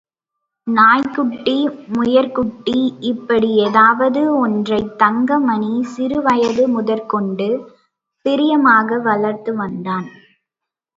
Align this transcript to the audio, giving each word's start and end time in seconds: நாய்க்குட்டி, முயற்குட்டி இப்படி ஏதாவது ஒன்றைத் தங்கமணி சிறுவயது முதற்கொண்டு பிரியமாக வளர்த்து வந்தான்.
நாய்க்குட்டி, 0.67 1.53
முயற்குட்டி 1.87 2.77
இப்படி 3.01 3.49
ஏதாவது 3.59 4.37
ஒன்றைத் 4.39 4.97
தங்கமணி 4.97 5.71
சிறுவயது 5.95 6.67
முதற்கொண்டு 6.67 7.49
பிரியமாக 8.25 8.99
வளர்த்து 9.01 9.55
வந்தான். 9.55 10.09